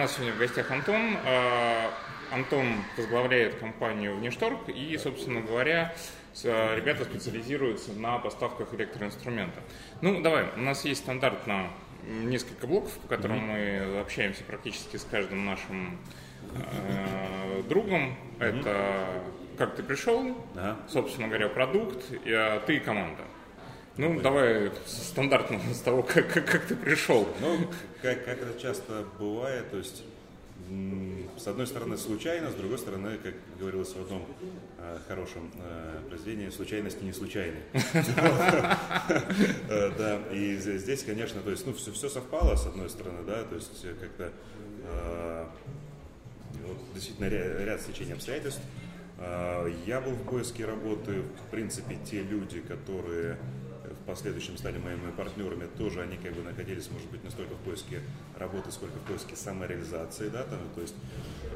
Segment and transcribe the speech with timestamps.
[0.00, 1.18] нас сегодня в гостях Антон.
[1.26, 1.90] А,
[2.32, 5.94] Антон возглавляет компанию Внешторг и, собственно говоря,
[6.42, 9.60] ребята специализируются на поставках электроинструмента.
[10.00, 11.70] Ну, давай, у нас есть стандартно
[12.06, 13.92] несколько блоков, по которым mm-hmm.
[13.92, 15.98] мы общаемся практически с каждым нашим
[16.54, 18.16] э, другом.
[18.38, 18.60] Mm-hmm.
[18.60, 19.06] Это
[19.58, 20.78] как ты пришел, ага.
[20.88, 23.24] собственно говоря, продукт, и, а, ты и команда.
[24.00, 24.22] Ну, Ой.
[24.22, 27.28] давай стандартно с того, как, как, как ты пришел.
[27.42, 27.58] Ну,
[28.00, 30.02] как, как это часто бывает, то есть
[31.36, 34.24] с одной стороны случайно, с другой стороны, как говорилось в одном
[34.78, 37.58] э, хорошем э, произведении, случайности не случайны.
[39.68, 43.54] Э, да, и здесь, конечно, то есть, ну, все, совпало, с одной стороны, да, то
[43.54, 44.32] есть как-то
[44.84, 45.46] э,
[46.94, 48.62] действительно ряд стечений обстоятельств.
[49.18, 53.36] Э, я был в поиске работы, в принципе, те люди, которые
[54.10, 58.00] последующем стали моими партнерами, тоже они как бы находились, может быть, не столько в поиске
[58.36, 60.96] работы, сколько в поиске самореализации, да, там, то есть,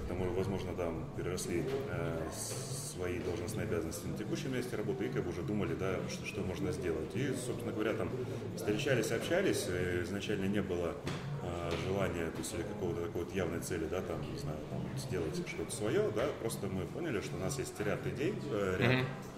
[0.08, 5.30] тому, возможно, там переросли э, свои должностные обязанности на текущем месте работы и как бы
[5.30, 7.11] уже думали, да, что, что можно сделать.
[7.16, 8.08] И, собственно говоря, там
[8.55, 10.94] встречались, общались, э, изначально не было
[11.42, 14.80] э, желания, то есть или какого-то такой вот явной цели, да, там, не знаю, там,
[14.96, 18.92] сделать что-то свое, да, просто мы поняли, что у нас есть ряд идей, э, ряд
[18.92, 19.33] mm-hmm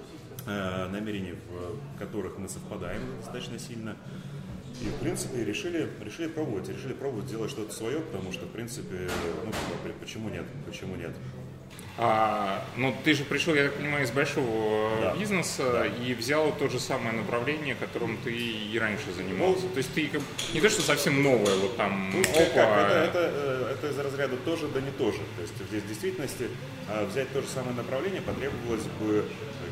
[0.47, 3.97] намерений, в которых мы совпадаем достаточно сильно.
[4.83, 9.09] И, в принципе, решили, решили пробовать, решили пробовать сделать что-то свое, потому что, в принципе,
[9.45, 9.53] ну,
[10.01, 11.13] почему нет, почему нет.
[11.99, 15.15] А, ну, ты же пришел, я так понимаю, из большого да.
[15.17, 15.87] бизнеса да.
[15.87, 19.63] и взял то же самое направление, которым ты и раньше занимался.
[19.63, 20.11] Ну, то есть ты
[20.53, 22.51] не то, что совсем новое, вот там, ну, опа.
[22.55, 25.21] Как, это, это, э, это из разряда тоже, да не тоже.
[25.37, 26.49] То есть здесь в действительности
[26.91, 29.25] а, взять то же самое направление потребовалось бы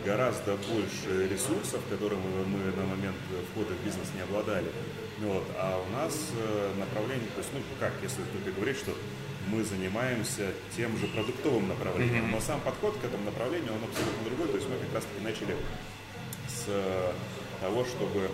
[0.05, 3.17] гораздо больше ресурсов, которыми мы на момент
[3.51, 4.71] входа в бизнес не обладали.
[5.21, 5.45] Вот.
[5.57, 8.93] А у нас э, направление, то есть, ну как, если только говорить, что
[9.49, 14.49] мы занимаемся тем же продуктовым направлением, но сам подход к этому направлению, он абсолютно другой.
[14.49, 15.57] То есть мы как раз таки начали
[16.49, 17.13] с э,
[17.61, 18.31] того, чтобы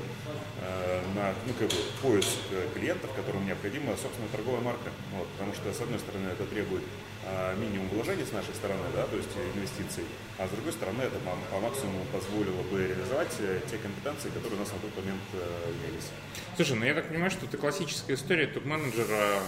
[0.61, 2.39] э, на ну, как бы, поиск
[2.75, 4.91] клиентов, которым необходима собственная торговая марка.
[5.17, 6.83] Вот, потому что, с одной стороны, это требует
[7.25, 10.05] э, минимум вложений с нашей стороны, да, то есть инвестиций,
[10.39, 14.57] а с другой стороны, это по, по максимуму позволило бы реализовать э, те компетенции, которые
[14.57, 16.09] у нас на тот момент э, имелись.
[16.57, 19.41] Слушай, ну я так понимаю, что это классическая история топ-менеджера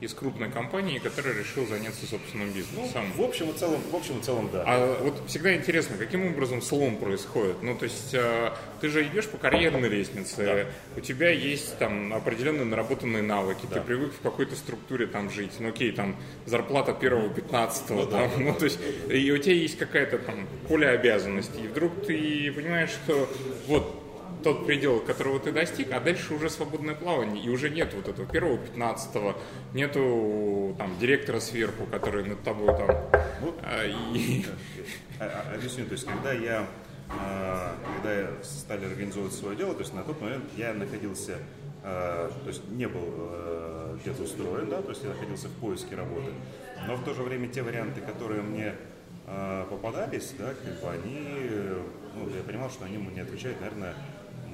[0.00, 3.04] из крупной компании, который решил заняться собственным бизнесом.
[3.16, 4.62] Ну, в общем и целом, в общем и целом, да.
[4.64, 7.62] А вот всегда интересно, каким образом слом происходит?
[7.62, 11.00] Ну, то есть э, ты же идешь по карьерной лестнице, да.
[11.00, 13.76] у тебя есть там определенные наработанные навыки, да.
[13.76, 15.52] ты привык в какой-то структуре там жить.
[15.58, 16.16] Ну, окей, там
[16.46, 18.78] зарплата первого, пятнадцатого, ну, там, да, ну, то есть
[19.10, 23.28] и у тебя есть какая-то там поле обязанностей, и вдруг ты понимаешь, что
[23.66, 24.07] вот
[24.42, 28.26] тот предел, которого ты достиг, а дальше уже свободное плавание, и уже нет вот этого
[28.26, 29.36] первого, пятнадцатого,
[29.74, 32.88] нету там директора сверху, который над тобой там.
[33.40, 34.44] Ну, а, и...
[35.18, 36.66] А, а, объясню, то есть когда я
[37.08, 41.38] когда я стали организовывать свое дело, то есть на тот момент я находился,
[41.82, 46.30] то есть не был где-то устроен, да, то есть я находился в поиске работы,
[46.86, 48.74] но в то же время те варианты, которые мне
[49.70, 51.40] попадались, да, как бы они,
[52.14, 53.94] ну, я понимал, что они не отвечают, наверное,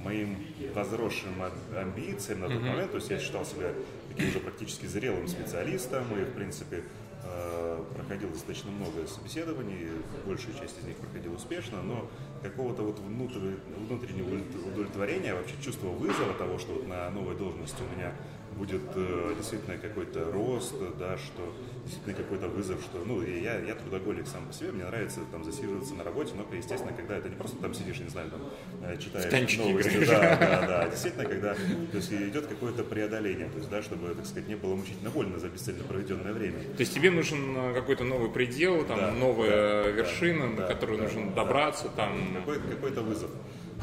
[0.04, 0.36] моим
[0.74, 1.32] возросшим
[1.76, 2.70] амбициям на тот mm-hmm.
[2.70, 3.72] момент, то есть я считал себя
[4.08, 6.84] таким уже практически зрелым специалистом и, в принципе,
[7.24, 9.88] э, проходил достаточно много собеседований,
[10.26, 12.08] большая часть из них проходила успешно, но
[12.42, 18.12] какого-то вот внутреннего удовлетворения, вообще чувства вызова того, что вот на новой должности у меня
[18.56, 21.54] будет э, действительно какой-то рост, да, что
[21.84, 25.94] действительно какой-то вызов, что, ну, я, я трудоголик сам по себе, мне нравится там засиживаться
[25.94, 28.40] на работе, но, естественно, когда это не просто там сидишь, не знаю, там,
[28.82, 33.58] э, читаешь новости, да, да, да, а действительно, когда, то есть идет какое-то преодоление, то
[33.58, 36.58] есть, да, чтобы, так сказать, не было мучительно больно за бесцельно проведенное время.
[36.58, 40.68] То есть тебе нужен э, какой-то новый предел, там, да, новая да, вершина, да, на
[40.68, 42.34] которую да, нужно да, добраться, там.
[42.34, 43.30] Какой-то, какой-то вызов.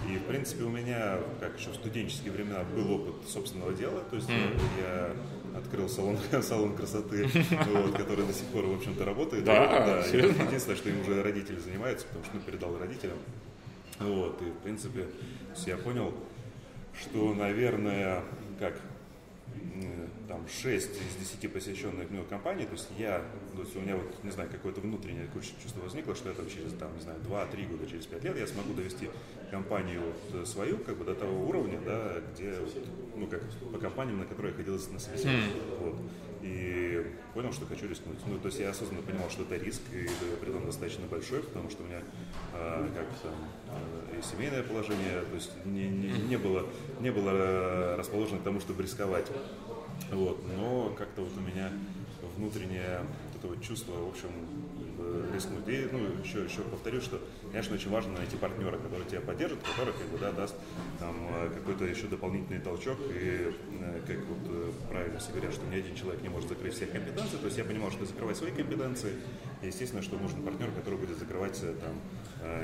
[0.09, 4.01] И, в принципе, у меня, как еще в студенческие времена, был опыт собственного дела.
[4.09, 4.59] То есть mm.
[4.81, 5.15] я
[5.57, 7.27] открыл салон, салон красоты,
[7.73, 9.43] вот, который до сих пор, в общем-то, работает.
[9.43, 10.05] Да, да.
[10.05, 13.17] Единственное, что им уже родители занимаются, потому что ну, передал родителям.
[13.99, 15.07] Вот, и, в принципе,
[15.65, 16.13] я понял,
[16.99, 18.23] что, наверное,
[18.59, 18.79] как
[20.31, 23.21] там 6 из 10 посещенных мной компаний, то есть я,
[23.53, 25.27] то есть у меня вот, не знаю, какое-то внутреннее
[25.61, 28.73] чувство возникло, что это через, там, не знаю, 2-3 года, через 5 лет я смогу
[28.73, 29.09] довести
[29.51, 30.01] компанию
[30.31, 32.87] вот свою, как бы до того уровня, да, где, вот,
[33.17, 33.41] ну, как
[33.73, 35.49] по компаниям, на которые я ходил на собеседование.
[35.49, 35.83] Mm.
[35.83, 35.95] Вот.
[36.41, 37.05] И
[37.35, 38.17] понял, что хочу рискнуть.
[38.25, 41.69] Ну, то есть я осознанно понимал, что это риск, и при этом достаточно большой, потому
[41.69, 42.01] что у меня
[42.53, 43.33] э, как там,
[43.69, 46.65] э, и семейное положение, то есть не, не, не, было,
[46.99, 49.27] не было расположено к тому, чтобы рисковать.
[50.09, 51.71] Вот, но как-то вот у меня
[52.35, 54.29] внутреннее вот это вот чувство, в общем,
[55.33, 55.67] рискнуть.
[55.67, 57.19] И, ну, еще, еще повторю, что,
[57.51, 60.55] конечно, очень важно найти партнера, который тебя поддержит, который, как бы, да, даст
[60.99, 62.97] там э, какой-то еще дополнительный толчок.
[63.09, 66.73] И, э, как вот э, правильно все говорят, что ни один человек не может закрыть
[66.73, 67.37] все компетенции.
[67.37, 69.13] То есть я понимал, что закрывать свои компетенции,
[69.61, 72.01] и, естественно, что нужен партнер, который будет закрывать там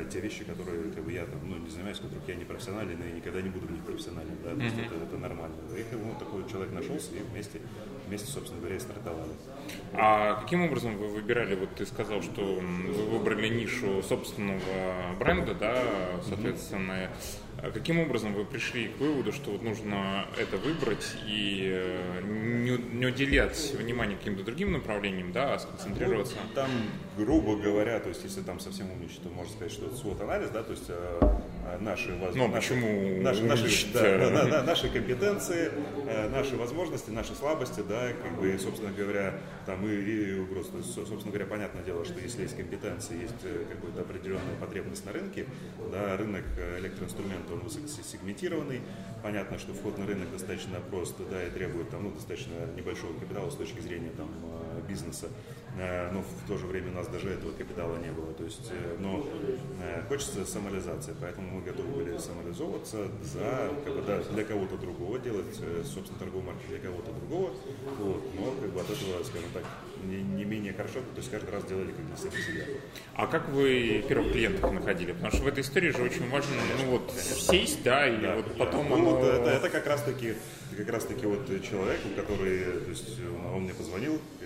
[0.09, 2.99] те вещи, которые как бы, я там, ну, не занимаюсь, в которых я не профессионален
[2.99, 4.35] и никогда не буду в них профессионален.
[4.43, 4.55] Да?
[4.55, 4.85] То есть mm-hmm.
[4.87, 5.55] это, это нормально.
[5.75, 7.61] И ну, такой человек нашелся, и вместе,
[8.07, 9.31] вместе, собственно говоря, и стартовали.
[9.93, 15.83] А каким образом вы выбирали, вот ты сказал, что вы выбрали нишу собственного бренда, да,
[16.27, 17.09] соответственно,
[17.59, 22.77] а каким образом вы пришли к выводу, что вот нужно это выбрать и э, не,
[22.77, 26.35] не уделять внимание каким-то другим направлениям, да, а сконцентрироваться?
[26.35, 26.69] Ну, там,
[27.17, 30.61] грубо говоря, то есть если там совсем умничать, то можно сказать, что это SWOT-анализ, да,
[30.61, 30.89] то есть
[31.71, 32.37] э, э наши возможности.
[32.37, 35.71] Ну, почему наши, наши, да, да, да, наши компетенции,
[36.07, 39.33] э, наши возможности, наши слабости, да, как бы, собственно говоря,
[39.65, 40.45] там и, и.
[40.45, 45.05] То есть, собственно говоря, понятное дело, что если есть компетенции, есть э, какая-то определенная потребность
[45.05, 45.45] на рынке,
[45.91, 46.43] да, рынок
[46.79, 48.81] электроинструментов он высокосегментированный.
[49.23, 53.49] Понятно, что вход на рынок достаточно прост, да, и требует там, ну, достаточно небольшого капитала
[53.49, 55.27] с точки зрения там, э, бизнеса.
[55.79, 58.33] Э, но в то же время у нас даже этого капитала не было.
[58.33, 59.25] То есть, э, но
[60.09, 63.69] хочется самореализации, поэтому мы готовы были самореализовываться за,
[64.33, 65.45] для кого-то другого, делать,
[65.85, 67.51] собственно, торговый маркет для кого-то другого.
[67.99, 69.63] Вот, но как бы от этого, скажем так,
[70.03, 72.65] не, не менее хорошо, то есть каждый раз делали как для себя.
[73.13, 75.11] А как вы первых клиентов находили?
[75.11, 78.57] Потому что в этой истории же очень важно, ну вот, сесть, да, и да, вот
[78.57, 78.95] потом да.
[78.95, 79.27] Ну, оно...
[79.27, 80.33] это, это как раз таки
[80.77, 83.19] как раз таки вот человек, который, то есть
[83.53, 84.36] он мне позвонил, э, вот,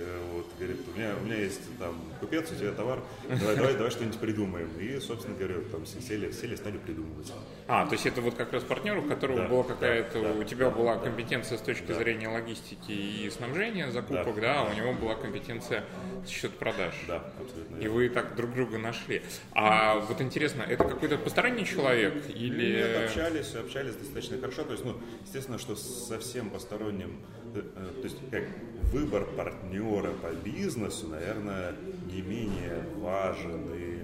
[0.62, 4.20] говорит, у меня, у меня есть там купец, у тебя товар, давай, давай, давай что-нибудь
[4.20, 4.70] придумаем.
[4.80, 7.32] И, собственно говоря, там сели, сели, стали придумывать.
[7.68, 10.44] А, то есть это вот как раз партнер, у которого да, была какая-то, да, у
[10.44, 11.96] тебя да, была компетенция с точки да.
[11.96, 15.84] зрения логистики и снабжения закупок, да, да, а у него была компетенция
[16.28, 16.94] счет продаж.
[17.08, 17.78] Да, абсолютно.
[17.78, 19.22] И вы так друг друга нашли.
[19.54, 22.78] А вот интересно, это какой-то посторонний человек или...
[22.78, 24.64] Нет, общались, общались достаточно хорошо.
[24.64, 27.20] То есть, ну, естественно, что совсем посторонним,
[27.56, 28.44] э, э, то есть как
[28.92, 31.76] выбор партнера по бизнесу, наверное,
[32.12, 34.01] не менее важен и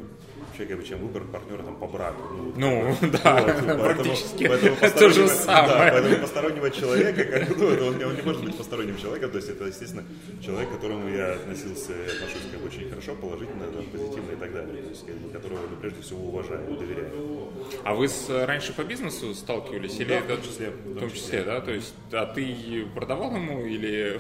[0.66, 2.22] бы, чем выбор партнера там, по браку.
[2.56, 5.68] Ну, ну да, вот, практически поэтому, то же самое.
[5.68, 9.38] Да, поэтому постороннего человека, как, ну, это, он, он не может быть посторонним человеком, то
[9.38, 10.04] есть это, естественно,
[10.42, 14.54] человек, к которому я относился, отношусь как бы, очень хорошо, положительно, там, позитивно и так
[14.54, 17.50] далее, то есть, которого ну, прежде всего уважаю и доверяю.
[17.84, 20.00] А вы с, раньше по бизнесу сталкивались?
[20.00, 20.70] Или да, в том числе.
[20.70, 21.62] В том числе, да?
[21.62, 24.20] То есть, а ты продавал ему или...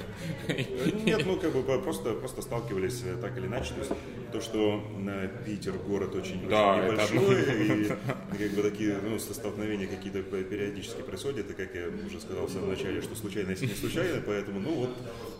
[1.06, 3.74] Нет, ну, как бы просто, просто сталкивались э, так или иначе.
[3.74, 3.92] То есть,
[4.32, 7.88] то, что на Питер город очень, да, очень небольшой, и, и
[8.48, 12.70] как бы такие ну, столкновения какие-то периодически происходят, и как я уже сказал в самом
[12.70, 14.90] начале, что случайность не случайно, поэтому, ну вот,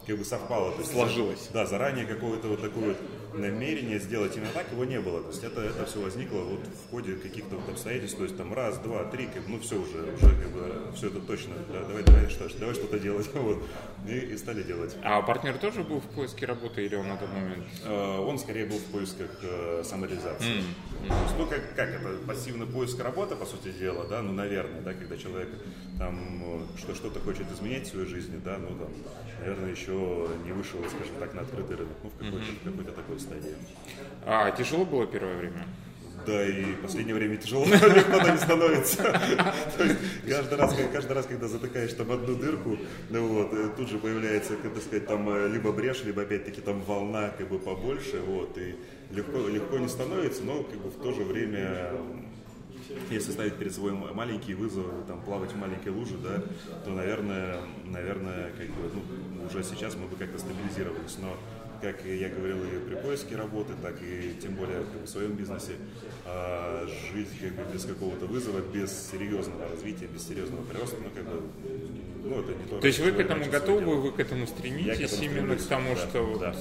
[0.06, 0.72] как бы совпало.
[0.72, 1.50] То есть, Сложилось.
[1.54, 2.96] Да, заранее какое-то вот такое
[3.38, 5.22] вот намерение сделать именно так, его не было.
[5.22, 8.54] То есть это, это все возникло вот в ходе каких-то вот обстоятельств, то есть там
[8.54, 12.04] раз, два, три, как, ну все уже, уже как бы все это точно, да, давай,
[12.04, 13.64] давай, что, давай что-то делать, вот,
[14.08, 14.96] и, и стали делать.
[15.04, 17.66] А партнер тоже был в поиске работы или он на тот момент?
[17.86, 20.48] Uh, он скорее был в поисках uh, самореализации.
[20.48, 21.08] Mm.
[21.08, 21.14] Mm.
[21.38, 25.18] ну как, как это, пассивный поиск работы, по сути дела, да, ну наверное, да, когда
[25.18, 25.50] человек
[25.98, 28.90] там что, что-то хочет изменять в своей жизни, да, ну там,
[29.40, 32.72] наверное, еще не вышел, скажем так, на открытый рынок, ну в какой-то, mm-hmm.
[32.72, 33.56] какой-то такой стадии.
[34.26, 35.66] А тяжело было первое время?
[36.26, 38.98] Да, и в последнее время тяжело, легко не становится.
[39.78, 39.96] То есть
[40.28, 42.78] каждый раз, каждый раз, когда затыкаешь там одну дырку,
[43.10, 46.82] ну вот, э, тут же появляется, так сказать, там э, либо брешь, либо опять-таки там
[46.82, 48.76] волна как бы побольше, вот, и
[49.12, 51.94] легко, легко не становится, но как бы в то же время
[53.10, 56.42] если ставить перед собой маленькие вызовы, там, плавать в маленькой луже, да,
[56.84, 61.18] то, наверное, наверное, как бы, ну, уже сейчас мы бы как-то стабилизировались.
[61.22, 61.36] Но
[61.82, 65.34] как я говорил и при поиске работы, так и тем более как бы, в своем
[65.34, 65.74] бизнесе,
[66.26, 71.24] а, жить как бы без какого-то вызова, без серьезного развития, без серьезного прироста, ну как
[71.24, 71.42] бы,
[72.24, 72.80] ну это не то.
[72.80, 75.96] То есть вы к этому готовы, вы к этому стремитесь, к этому именно к тому,
[75.96, 76.56] да, что да,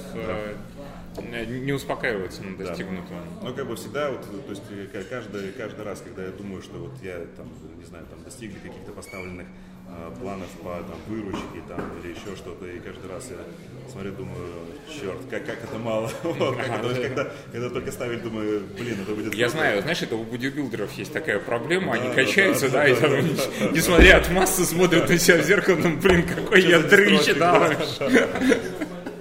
[1.15, 1.45] вот, да.
[1.45, 3.17] не успокаиваться на достигнутом.
[3.41, 3.47] Да.
[3.49, 4.63] Ну как бы всегда, вот, то есть
[5.09, 8.91] каждый, каждый раз, когда я думаю, что вот я там, не знаю, там достигли каких-то
[8.91, 9.47] поставленных
[10.19, 14.53] планов по там, выручке там, или еще что-то, и каждый раз я смотрю, думаю,
[14.89, 16.09] черт, как, как это мало.
[16.23, 19.33] вот, как это, когда, когда только ставить, думаю, блин, это будет...
[19.33, 23.11] Я знаю, знаешь, это у бодибилдеров есть такая проблема, они качаются, да, и там,
[23.73, 27.77] несмотря от массы, смотрят на себя в зеркало, ну, блин, какой я дрыщ, да.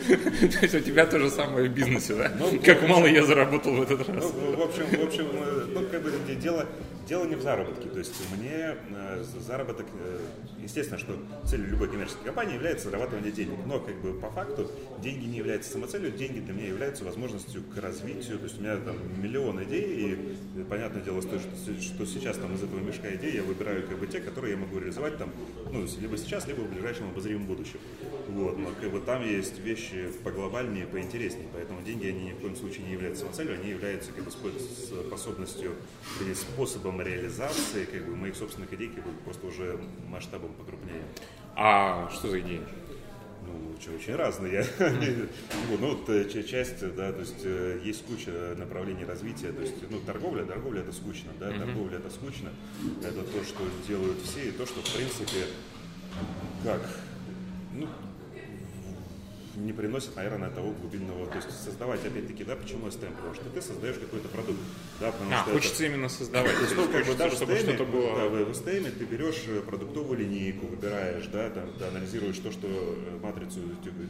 [0.52, 2.32] То есть у тебя то же самое в бизнесе, да?
[2.38, 4.32] Ну, как мало я заработал в этот раз.
[4.34, 5.26] Ну, в общем, в общем,
[5.72, 6.66] ну, как бы дело,
[7.08, 7.88] дело не в заработке.
[7.88, 10.20] То есть мне э, заработок, э,
[10.62, 13.58] естественно, что целью любой коммерческой компании является зарабатывание денег.
[13.66, 14.70] Но как бы по факту
[15.02, 18.38] деньги не являются самоцелью, деньги для меня являются возможностью к развитию.
[18.38, 22.62] То есть у меня там миллион идей, и понятное дело, что, что сейчас там из
[22.62, 25.30] этого мешка идей я выбираю как бы те, которые я могу реализовать там,
[25.72, 27.78] ну, либо сейчас, либо в ближайшем обозримом будущем.
[28.28, 32.56] Вот, но как бы там есть вещи поглобальнее, поинтереснее, поэтому деньги, они ни в коем
[32.56, 35.72] случае не являются самоцелью, они являются как бы способностью
[36.20, 41.02] или способом реализации как бы моих собственных идей, как бы просто уже масштабом покрупнее.
[41.54, 42.60] А что за идеи?
[43.46, 44.66] Ну, очень, очень разные.
[45.70, 50.00] ну, вот э, часть, да, то есть э, есть куча направлений развития, то есть, ну,
[50.00, 52.50] торговля, торговля это скучно, да, торговля это скучно,
[53.02, 55.46] это то, что делают все, и то, что, в принципе,
[56.64, 56.80] как,
[57.72, 57.86] ну,
[59.56, 63.14] не приносит, наверное, того глубинного, то есть создавать, опять-таки, да, почему STEM?
[63.16, 64.58] Потому что ты создаешь какой-то продукт,
[65.00, 65.92] да, потому а, что хочется это...
[65.92, 68.16] именно создавать, то есть, ну, как бы, да, чтобы что-то было...
[68.16, 72.66] Да, в STEM ты берешь э, продуктовую линейку, выбираешь, да, там, ты анализируешь то, что
[72.68, 73.60] э, матрицу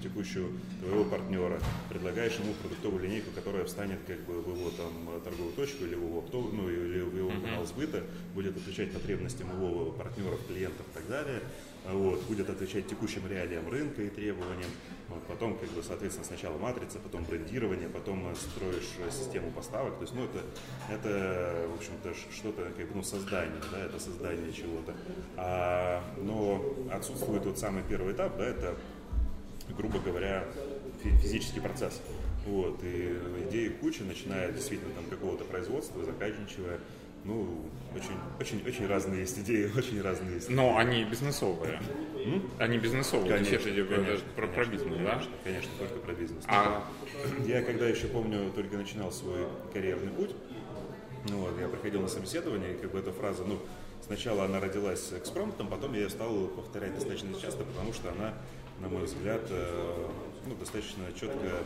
[0.03, 5.53] текущую твоего партнера, предлагаешь ему продуктовую линейку, которая встанет как бы в его там торговую
[5.55, 8.03] точку или в его, ну, или в его канал сбыта,
[8.35, 11.41] будет отвечать потребностям его партнеров, клиентов и так далее,
[11.93, 14.71] вот, будет отвечать текущим реалиям рынка и требованиям.
[15.17, 19.95] Вот, потом, как бы, соответственно, сначала матрица, потом брендирование, потом строишь систему поставок.
[19.97, 20.43] То есть, ну, это,
[20.91, 24.95] это в общем-то, что-то, как бы, ну, создание, да, это создание чего-то.
[25.39, 28.77] А, но отсутствует вот самый первый этап, да, это,
[29.71, 30.45] грубо говоря,
[31.23, 32.03] физический процесс.
[32.45, 33.19] Вот, и
[33.49, 36.79] идеи куча, начиная действительно там какого-то производства, заканчивая
[37.27, 37.49] ну,
[37.95, 40.49] очень, очень, очень разные есть идеи, очень разные есть.
[40.49, 41.81] Но они бизнесовые.
[42.25, 42.51] М?
[42.59, 43.31] Они бизнесовые.
[43.31, 45.23] Конечно, То есть конечно, про, про бизнес, конечно, да?
[45.45, 46.45] Конечно, только про бизнес.
[46.47, 46.85] А...
[47.47, 50.31] Я когда еще помню, только начинал свой карьерный путь,
[51.29, 53.59] ну вот, я проходил на собеседование, и как бы эта фраза, ну,
[54.05, 58.35] сначала она родилась экспромтом, потом я ее стал повторять достаточно часто, потому что она,
[58.81, 60.09] на мой взгляд, э,
[60.47, 61.65] ну, достаточно четко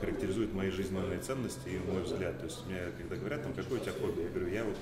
[0.00, 2.38] характеризует мои жизненные ценности и мой взгляд.
[2.38, 4.76] То есть мне, когда говорят, там, какое у тебя хобби, я говорю, я вот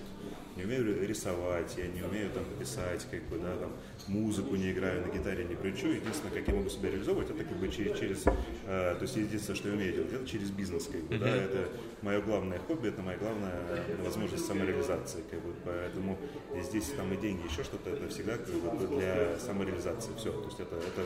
[0.56, 3.72] не умею рисовать, я не умею там писать, как бы, да, там,
[4.08, 5.88] музыку не играю, на гитаре не кричу.
[5.88, 8.24] Единственное, как я могу себя реализовывать, это как бы через, через
[8.66, 11.68] э, то есть единственное, что я умею делать, это через бизнес, как бы, да, это
[12.02, 13.60] мое главное хобби, это моя главная
[14.02, 16.18] возможность самореализации, как бы, поэтому
[16.62, 20.60] здесь там и деньги, еще что-то, это всегда как бы для самореализации, все, то есть
[20.60, 21.02] это, это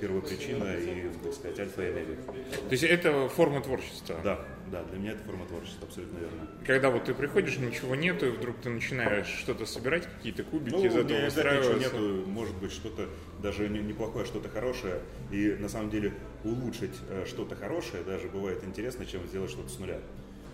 [0.00, 2.22] первопричина и, так сказать, альфа и омега.
[2.22, 4.16] То есть это форма творчества?
[4.24, 6.48] Да, да, для меня это форма творчества, абсолютно верно.
[6.66, 10.84] Когда вот ты приходишь, ничего нету, и вдруг ты начинаешь что-то собирать, какие-то кубики, ну,
[10.84, 11.74] из этого устраиваться.
[11.74, 13.08] нету, может быть, что-то
[13.42, 16.12] даже неплохое, что-то хорошее, и на самом деле
[16.44, 20.00] улучшить э, что-то хорошее даже бывает интересно, чем сделать что-то с нуля.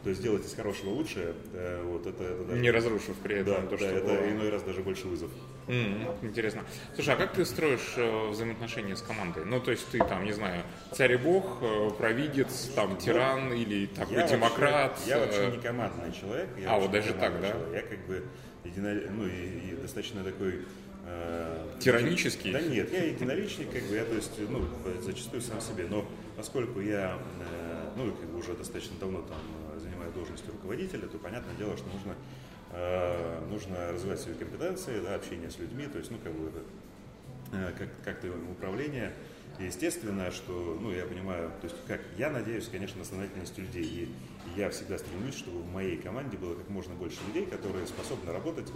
[0.02, 2.60] То есть сделать из хорошего лучшее, э, вот это, это даже...
[2.60, 4.30] Не разрушив при этом да, то, да, что это было.
[4.30, 5.30] иной раз даже больше вызов.
[5.66, 6.62] Mm, интересно.
[6.94, 9.44] Слушай, а как ты строишь э, взаимоотношения с командой?
[9.44, 13.52] Ну, то есть ты там, не знаю, царь и бог, э, провидец, там, ну, тиран
[13.52, 14.92] или такой я демократ?
[14.92, 16.48] Вообще, я вообще не командный человек.
[16.58, 17.50] Я а, вот даже так, да?
[17.52, 17.72] Человек.
[17.72, 18.24] Я как бы
[18.64, 18.94] едино...
[19.10, 20.66] ну, и, и достаточно такой
[21.06, 22.52] э, Тиранический?
[22.52, 24.62] Да нет, я единоличник, как бы я, то есть, ну,
[25.00, 26.04] зачастую сам себе, но
[26.36, 29.38] поскольку я, э, ну, как бы уже достаточно давно там
[30.14, 32.16] должности руководителя, то понятное дело, что нужно, э,
[33.48, 36.50] нужно развивать свои компетенции, да, общение с людьми, то есть, ну, как бы,
[37.52, 39.12] э, как, как-то управление.
[39.58, 43.84] И естественно, что, ну, я понимаю, то есть, как я надеюсь, конечно, на сознательность людей.
[43.84, 48.32] И я всегда стремлюсь, чтобы в моей команде было как можно больше людей, которые способны
[48.32, 48.66] работать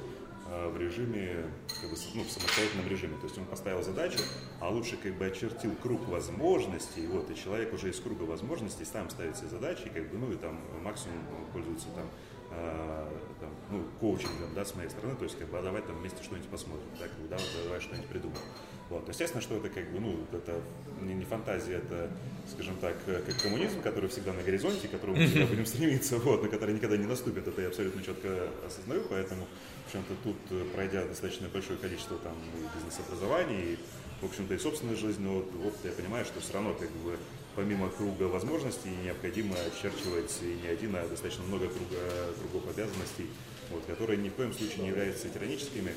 [0.49, 1.47] э, в режиме,
[1.81, 3.17] как бы, ну, в самостоятельном режиме.
[3.17, 4.19] То есть он поставил задачу,
[4.61, 9.11] а лучше как бы очертил круг возможностей, вот, и человек уже из круга возможностей сам
[9.11, 11.19] ставит себе задачи, как бы, ну, и там максимум
[11.53, 15.63] пользуется там, э, там ну, коучингом, да, с моей стороны, то есть, как бы, а
[15.63, 18.43] давай там вместе что-нибудь посмотрим, так, да, вот, давай что-нибудь придумаем.
[18.89, 19.07] Вот.
[19.09, 20.61] Естественно, что это как бы, ну, это
[21.03, 22.11] не, не фантазия, это,
[22.51, 26.43] скажем так, как коммунизм, который всегда на горизонте, к которому мы всегда будем стремиться, вот,
[26.43, 29.47] на который никогда не наступит, это я абсолютно четко осознаю, поэтому,
[29.85, 32.35] в общем-то, тут, э, пройдя достаточно большое количество там
[32.75, 33.79] бизнес-образований, и,
[34.21, 37.17] в общем-то, и собственной жизненного опыта, я понимаю, что все равно, как бы,
[37.55, 43.27] помимо круга возможностей, необходимо очерчивать не один, а достаточно много круга, кругов обязанностей,
[43.71, 45.93] вот, которые ни в коем случае не являются тираническими.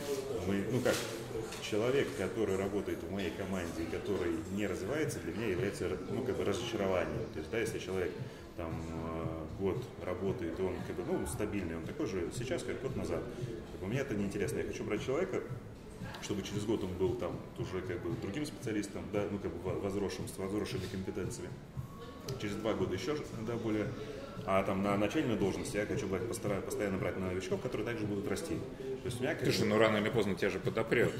[0.47, 0.95] Мы, ну как,
[1.61, 6.45] человек, который работает в моей команде, который не развивается, для меня является ну, как бы
[6.45, 7.25] разочарованием.
[7.33, 8.11] То есть, да, если человек
[8.57, 12.95] там э, год работает, он как бы, ну, стабильный, он такой же сейчас, как год
[12.95, 13.23] назад.
[13.79, 14.57] Бы, мне это неинтересно.
[14.57, 15.41] Я хочу брать человека,
[16.21, 19.79] чтобы через год он был там уже как бы другим специалистом, да, ну как бы
[19.79, 21.49] возросшим, с возросшими компетенциями.
[22.41, 23.87] через два года еще да, более
[24.45, 28.27] а там на начальной должности я хочу брать, постараюсь постоянно брать новичков, которые также будут
[28.27, 28.55] расти.
[28.55, 31.11] То есть у меня, Слушай, ну рано или поздно тебя же подопрет.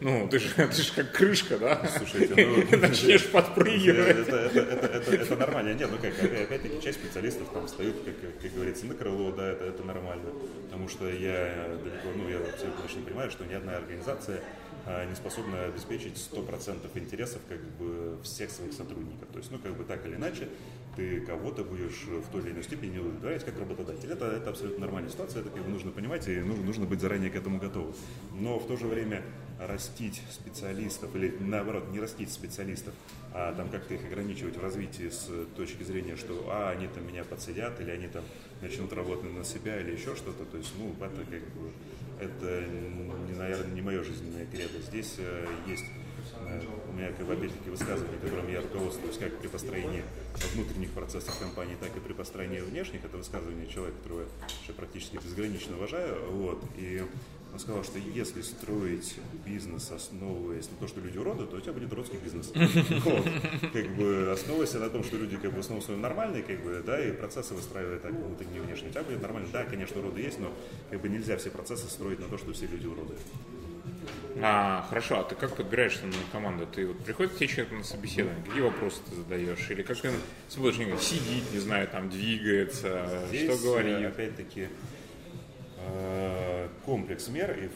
[0.00, 1.82] Ну, ты же, ты же как крышка, да?
[1.96, 2.78] Слушайте, ну...
[2.78, 4.28] Начнешь подпрыгивать.
[4.28, 5.74] Это, это, это, это, это нормально.
[5.74, 9.64] Нет, ну как, опять-таки, часть специалистов там встают, как, как говорится, на крыло, да, это,
[9.64, 10.30] это нормально.
[10.64, 14.40] Потому что я далеко, ну, я абсолютно точно понимаю, что ни одна организация
[14.86, 19.28] не способна обеспечить 100% интересов как бы всех своих сотрудников.
[19.32, 20.48] То есть, ну, как бы так или иначе,
[20.96, 24.10] ты кого-то будешь в той или иной степени удовлетворять как работодатель.
[24.10, 27.30] Это, это абсолютно нормальная ситуация, это как бы нужно понимать и нужно, нужно быть заранее
[27.30, 27.94] к этому готовым.
[28.32, 29.22] Но в то же время
[29.58, 32.94] растить специалистов, или наоборот, не растить специалистов,
[33.32, 37.24] а там как-то их ограничивать в развитии с точки зрения, что а, они там меня
[37.24, 38.24] подсидят, или они там
[38.60, 41.70] начнут работать на себя, или еще что-то, то есть, ну, это как бы
[42.20, 42.64] это,
[43.36, 44.80] наверное, не мое жизненное кредо.
[44.80, 45.84] Здесь э, есть
[46.46, 47.70] э, у меня, как бы, опять-таки,
[48.20, 50.02] которым я руководствуюсь как при построении
[50.54, 53.04] внутренних процессов компании, так и при построении внешних.
[53.04, 54.26] Это высказывание человека, которого
[54.68, 56.30] я практически безгранично уважаю.
[56.30, 57.02] Вот, и
[57.54, 59.14] он сказал, что если строить
[59.46, 62.52] бизнес, основываясь на том, что люди уроды, то у тебя будет уродский бизнес.
[63.04, 63.24] Вот.
[63.72, 66.82] Как бы основываясь на том, что люди как бы в основном своем нормальные, как бы,
[66.84, 69.48] да, и процессы выстраивают так внутренне и внешне, у тебя будет нормально.
[69.52, 70.52] Да, конечно, уроды есть, но
[70.90, 73.14] как бы нельзя все процессы строить на то, что все люди уроды.
[74.42, 76.66] А, хорошо, а ты как подбираешь на команду?
[76.66, 79.70] Ты вот приходит тебе человек на собеседование, какие вопросы ты задаешь?
[79.70, 80.14] Или как он
[80.48, 83.98] смотришь, сидит, не знаю, там двигается, Здесь, что говорит?
[83.98, 84.68] Э, опять-таки,
[85.86, 86.43] Э,
[86.84, 87.70] комплекс мер, и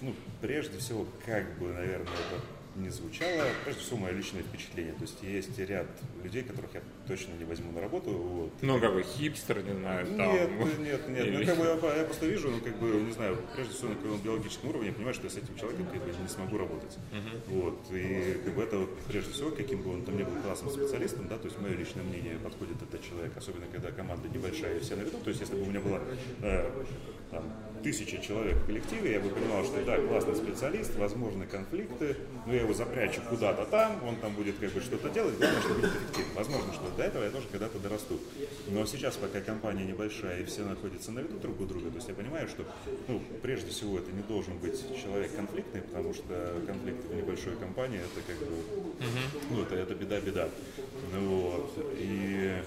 [0.00, 2.40] ну, прежде всего, как бы, наверное, это
[2.76, 4.94] не звучало, прежде всего, мое личное впечатление.
[4.94, 5.86] То есть есть ряд
[6.22, 8.10] людей, которых я точно не возьму на работу.
[8.10, 8.50] Вот.
[8.62, 10.32] Ну, как бы хипстер, не знаю, там.
[10.32, 11.26] Нет, нет, нет.
[11.26, 11.36] Или...
[11.38, 13.96] Ну, как бы я, я просто вижу, ну, как бы, не знаю, прежде всего на
[13.96, 16.98] каком биологическом уровне, я понимаю, что я с этим человеком как бы, не смогу работать.
[17.12, 17.60] Uh-huh.
[17.60, 17.78] Вот.
[17.92, 21.28] И как бы это вот, прежде всего, каким бы он там не был классным специалистом,
[21.28, 24.96] да, то есть мое личное мнение подходит этот человек, особенно когда команда небольшая и все
[24.96, 25.18] на виду.
[25.18, 26.00] То есть если бы у меня была
[26.42, 26.70] э,
[27.30, 32.54] там, тысяча человек в коллективе, я бы понимал, что да, классный специалист, возможны конфликты, но
[32.54, 35.90] я его запрячу куда-то там, он там будет как бы что-то делать, главное, что будет
[35.90, 36.32] эффективно.
[36.34, 38.18] Возможно, что до этого я тоже когда-то дорасту.
[38.68, 42.08] Но сейчас, пока компания небольшая и все находятся на виду друг у друга, то есть
[42.08, 42.64] я понимаю, что
[43.08, 48.00] ну, прежде всего это не должен быть человек конфликтный, потому что конфликт в небольшой компании
[48.00, 48.56] это как бы,
[49.50, 50.48] ну, это, это беда-беда.
[51.12, 51.94] Ну, вот.
[51.98, 52.62] И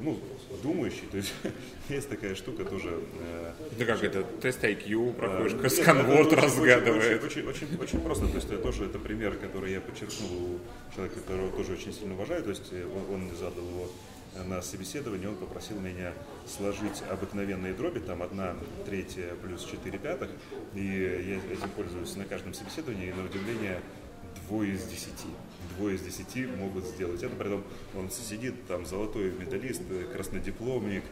[0.00, 0.18] ну,
[0.62, 1.32] думающий, то есть
[1.88, 3.00] есть такая штука тоже.
[3.20, 7.22] Э, да как это, тест IQ проходишь, э, сканворд разгадывает.
[7.22, 10.94] Очень, очень, очень, очень просто, то есть это тоже это пример, который я подчеркнул у
[10.94, 13.88] человека, которого тоже очень сильно уважаю, то есть он, он мне задал его
[14.46, 16.12] на собеседовании, он попросил меня
[16.46, 20.30] сложить обыкновенные дроби, там одна третья плюс четыре пятых,
[20.74, 23.80] и я этим пользуюсь на каждом собеседовании, и на удивление
[24.48, 25.28] двое из десяти
[25.76, 27.22] двое из десяти могут сделать.
[27.22, 27.64] Это при том,
[27.96, 29.82] он сидит, там, золотой медалист,
[30.12, 31.04] краснодипломник,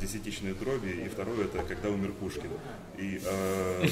[0.00, 2.50] десятичные дроби, и второе это когда умер Пушкин.
[2.98, 3.88] И, э, и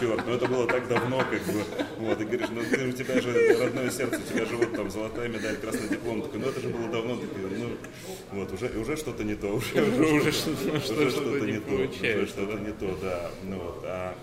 [0.00, 1.62] черт, ну это было так давно, как бы,
[1.98, 4.90] вот, и говоришь, ну ты, у тебя же родное сердце, у тебя же вот там
[4.90, 7.76] золотая медаль, красный диплом, такой, ну это же было давно, такой, ну,
[8.32, 12.58] вот, уже, уже что-то не то, уже, уже, уже что-то, что-то не то, уже что-то
[12.58, 14.16] не то, да, ну вот, а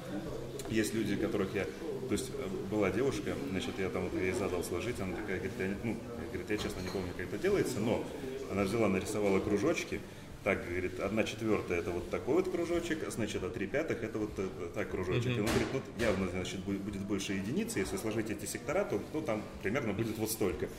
[0.69, 1.65] есть люди, которых я
[2.07, 5.53] то есть э, была девушка, значит, я там вот ей задал сложить, она такая, говорит,
[5.59, 5.97] я, ну,
[6.31, 8.03] говорит, я честно не помню, как это делается, но
[8.51, 9.99] она взяла, нарисовала кружочки,
[10.43, 14.29] так, говорит, одна четвертая это вот такой вот кружочек, значит, а три пятых это вот
[14.37, 15.31] э, так кружочек.
[15.31, 15.37] Mm-hmm.
[15.37, 19.21] И он говорит, ну, явно, значит, будет больше единицы, если сложить эти сектора, то ну,
[19.21, 20.69] там примерно будет вот столько.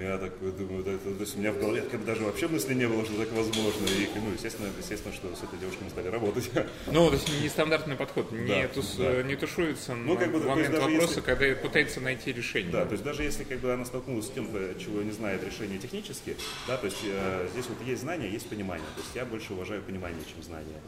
[0.00, 2.48] Я такой думаю, да, это, то есть у меня в голове как бы даже вообще
[2.48, 3.86] мысли не было, что так возможно.
[3.86, 6.50] И, ну, естественно, естественно, что с этой девушкой мы стали работать.
[6.86, 9.22] Ну, то есть нестандартный подход, не, да, тус, да.
[9.22, 11.20] не тушуется ну, на как бы, момент вопроса, если...
[11.20, 12.72] когда пытается найти решение.
[12.72, 15.78] Да, то есть даже если как бы она столкнулась с тем, чего не знает решение
[15.78, 18.86] технически, да, то есть э, здесь вот есть знания, есть понимание.
[18.94, 20.80] То есть я больше уважаю понимание, чем знания.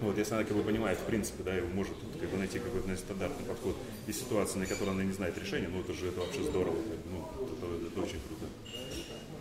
[0.00, 2.96] Вот, если она как бы понимает, в принципе, да, и может как бы, найти какой-то
[2.96, 6.42] стандартный подход и ситуации, на которой она не знает решения, ну это же это вообще
[6.42, 6.76] здорово,
[7.10, 8.46] ну, это, это очень круто.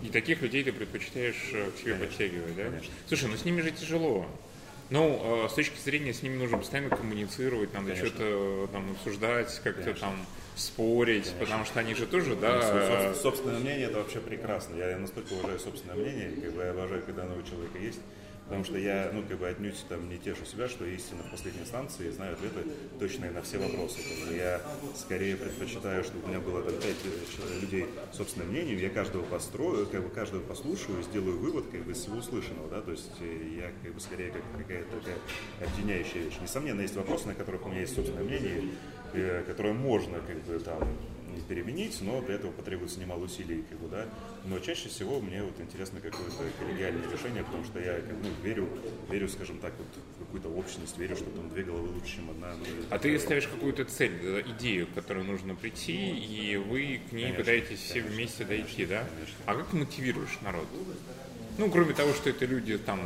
[0.03, 2.07] И таких людей ты предпочитаешь э, к себе Конечно.
[2.07, 2.63] подтягивать, да?
[2.63, 2.93] Конечно.
[3.07, 4.25] Слушай, ну с ними же тяжело.
[4.89, 9.93] Ну, э, с точки зрения с ними нужно постоянно коммуницировать, надо что-то там обсуждать, как-то
[9.93, 10.15] там
[10.55, 11.39] спорить, Конечно.
[11.39, 13.09] потому что они же тоже, да.
[13.09, 14.75] Ну, собственное мнение это вообще прекрасно.
[14.75, 17.99] Я настолько уважаю собственное мнение, как бы я обожаю, когда оно у человека есть.
[18.51, 21.61] Потому что я, ну, как бы отнюдь там не тешу себя, что истина в последней
[21.61, 22.67] инстанции, знаю ответы
[22.99, 23.99] точные на все вопросы.
[24.29, 24.59] Я
[24.93, 26.97] скорее предпочитаю, чтобы у меня было там пять
[27.61, 31.99] людей собственным мнением, я каждого построю, как бы каждого послушаю, сделаю вывод как бы из
[31.99, 35.17] всего услышанного, да, то есть э, я как бы скорее как какая-то такая
[35.61, 36.37] объединяющая вещь.
[36.41, 38.65] Несомненно, есть вопросы, на которых у меня есть собственное мнение,
[39.13, 40.89] э, которое можно как бы там
[41.51, 44.07] переменить, но для этого потребуется немало усилий, как бы, да.
[44.45, 48.69] Но чаще всего мне вот интересно какое-то коллегиальное решение, потому что я ну, верю,
[49.09, 52.53] верю, скажем так, вот, в какую-то общность, верю, что там две головы лучше, чем одна.
[52.53, 57.11] Ну, а ты ставишь какую-то цель, э, идею, к которой нужно прийти, и вы к
[57.11, 59.09] ней конечно, пытаетесь все конечно, вместе дойти, конечно, да?
[59.13, 59.35] Конечно.
[59.47, 60.67] А как мотивируешь народ?
[61.57, 62.99] Ну, кроме того, что это люди там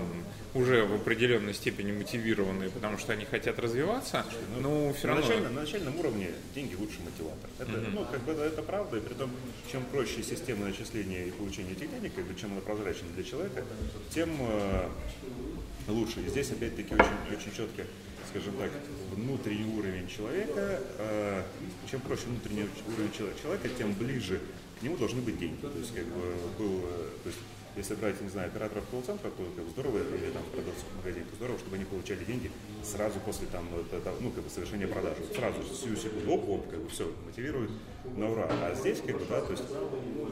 [0.55, 5.21] уже в определенной степени мотивированные, потому что они хотят развиваться, ну, но все равно...
[5.21, 7.49] Начально, на начальном уровне деньги лучший мотиватор.
[7.59, 7.89] Это, mm-hmm.
[7.93, 9.31] ну, как бы это правда, и при том,
[9.69, 13.65] чем проще система начисления и получения этих денег, как бы, чем она прозрачна для человека,
[14.11, 14.87] тем э,
[15.89, 16.21] лучше.
[16.21, 17.83] И здесь, опять-таки, очень, очень четко,
[18.29, 18.71] скажем так,
[19.13, 21.43] внутренний уровень человека, э,
[21.91, 24.39] чем проще внутренний уровень человека, тем ближе
[24.79, 25.59] к нему должны быть деньги.
[25.59, 26.21] То есть, как бы,
[26.57, 27.39] был, э, то есть,
[27.75, 31.59] если брать, не знаю, операторов колл-центра, то как здорово, или там продавцов магазин, то здорово,
[31.59, 32.51] чтобы они получали деньги
[32.83, 33.67] сразу после там,
[34.21, 35.21] ну, как бы совершения продажи.
[35.21, 37.71] Вот сразу сию секунду, оп, оп, как бы все, мотивирует
[38.15, 38.47] на ура.
[38.49, 39.65] А здесь, как бы, да, то есть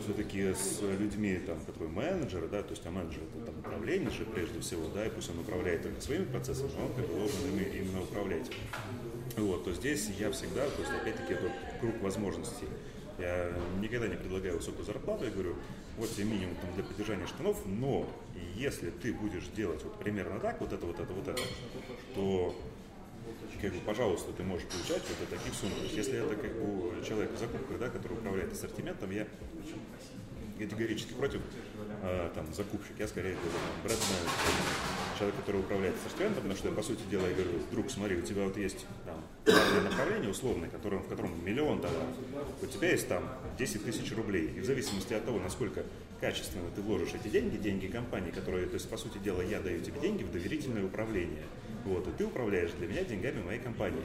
[0.03, 4.25] все-таки с людьми, там, которые менеджеры, да, то есть, а менеджер это там управление же
[4.25, 7.39] прежде всего, да, и пусть он управляет только своими процессами, но он как бы должен
[7.51, 8.49] ими именно управлять.
[9.37, 12.67] Вот, то здесь я всегда, то есть опять-таки это круг возможностей.
[13.19, 15.55] Я никогда не предлагаю высокую зарплату, я говорю,
[15.97, 18.09] вот тебе минимум там, для поддержания штанов, но
[18.55, 21.41] если ты будешь делать вот примерно так, вот это, вот это, вот это,
[22.15, 22.55] то
[23.61, 25.71] как бы, пожалуйста, ты можешь получать вот таких сумм.
[25.71, 29.25] То есть, если это как бы человек в закупках, да, который управляет ассортиментом, я
[30.59, 31.41] категорически против
[32.01, 32.99] э, там, закупщик.
[32.99, 33.97] Я скорее говорю, брат
[35.23, 38.43] человек, который управляет ассортиментом, потому что, по сути дела, я говорю, друг, смотри, у тебя
[38.43, 39.23] вот есть там,
[39.83, 42.09] направление условное, которое, в котором миллион товаров,
[42.61, 43.23] у тебя есть там
[43.57, 45.83] 10 тысяч рублей, и в зависимости от того, насколько
[46.19, 49.81] качественно ты вложишь эти деньги, деньги компании, которые, то есть, по сути дела, я даю
[49.81, 51.43] тебе деньги в доверительное управление,
[51.85, 54.03] вот, и ты управляешь для меня деньгами моей компании.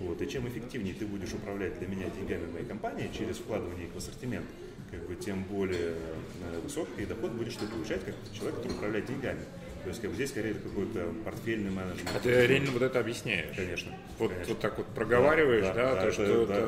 [0.00, 3.94] Вот, и чем эффективнее ты будешь управлять для меня деньгами моей компании через вкладывание их
[3.94, 4.46] в ассортимент,
[4.90, 5.94] как бы, тем более
[6.44, 9.40] э, высокий доход будешь ты получать как человек, который управляет деньгами.
[9.82, 12.10] То есть как бы здесь скорее это какой-то портфельный менеджмент.
[12.14, 13.56] А ты реально вот это объясняешь?
[13.56, 13.92] Конечно.
[14.18, 14.54] Вот, конечно.
[14.54, 16.66] вот так вот проговариваешь, да, да, да то, это, что да, это...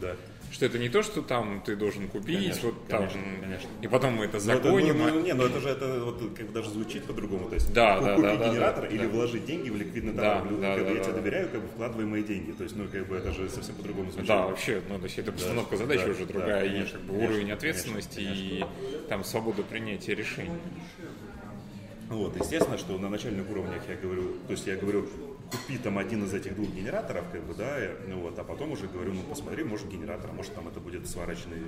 [0.00, 0.16] Да, да, да
[0.54, 3.68] что это не то, что там ты должен купить, конечно, вот там, конечно, конечно.
[3.82, 4.98] и потом мы это законим.
[4.98, 7.72] Ну, ну, ну, не, ну это же это вот как даже звучит по-другому, то есть
[7.72, 9.08] да, да, купить да, генератор да, или да.
[9.08, 10.44] вложить деньги в ликвидный товар.
[10.44, 11.20] Да, ну, да, как да, я да, тебе да.
[11.20, 14.12] доверяю, как бы вкладывай мои деньги, то есть ну как бы это же совсем по-другому
[14.12, 14.28] звучит.
[14.28, 17.00] Да, вообще, ну то есть это постановка да, задачи да, уже другая, да, конечно, и
[17.00, 19.06] как бы, конечно, уровень ответственности конечно, конечно.
[19.06, 20.50] и там свобода принятия решений.
[22.10, 25.08] Вот, естественно, что на начальных уровнях я говорю, то есть я говорю,
[25.54, 28.86] купи там один из этих двух генераторов, как бы, да, ну вот, а потом уже
[28.86, 31.62] говорю, ну посмотри, может генератор, а может там это будет сварочный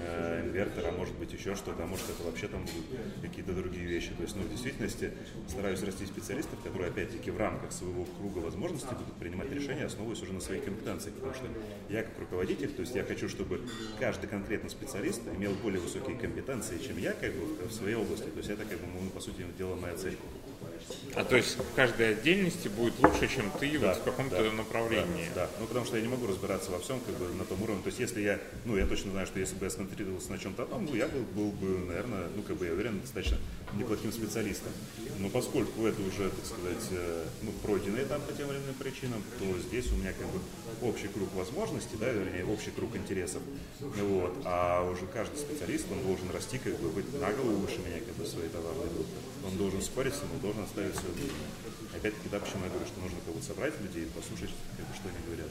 [0.00, 3.86] э, инвертор, а может быть еще что-то, а может это вообще там будут какие-то другие
[3.86, 4.12] вещи.
[4.16, 5.12] То есть, ну, в действительности
[5.48, 10.32] стараюсь расти специалистов, которые, опять-таки, в рамках своего круга возможностей будут принимать решения, основываясь уже
[10.32, 11.46] на своих компетенциях, потому что
[11.88, 13.60] я как руководитель, то есть я хочу, чтобы
[14.00, 18.26] каждый конкретно специалист имел более высокие компетенции, чем я, как бы, в своей области.
[18.26, 20.16] То есть это, как бы, ну, по сути дела, моя цель.
[21.14, 24.52] А то есть в каждой отдельности будет лучше, чем ты да, вот в каком-то да,
[24.52, 25.28] направлении.
[25.34, 27.62] Да, да, ну потому что я не могу разбираться во всем как бы на том
[27.62, 27.82] уровне.
[27.82, 30.64] То есть если я, ну я точно знаю, что если бы я сконцентрировался на чем-то
[30.64, 33.38] одном, ну я был, был бы, наверное, ну как бы я уверен, достаточно
[33.74, 34.72] неплохим специалистом.
[35.18, 39.22] Но поскольку это уже, так сказать, э, ну, пройденный этап по тем или иным причинам,
[39.38, 40.40] то здесь у меня как бы
[40.82, 43.42] общий круг возможностей, да, вернее, общий круг интересов.
[43.80, 48.00] Вот, а уже каждый специалист, он должен расти, как бы быть на голову выше меня,
[48.00, 49.16] как бы своей товарной группы.
[49.46, 51.48] Он должен спорить с ним, должен оставить свое мнение.
[51.94, 55.08] Опять-таки, да, почему я говорю, что нужно кого-то собрать людей и послушать, как бы, что
[55.08, 55.50] они говорят.